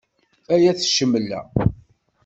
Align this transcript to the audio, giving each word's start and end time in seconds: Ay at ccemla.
Ay 0.53 0.63
at 0.71 0.81
ccemla. 0.89 1.41